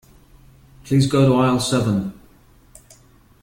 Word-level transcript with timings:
Please 0.83 1.05
go 1.05 1.27
to 1.29 1.35
aisle 1.35 1.59
seven. 1.59 2.19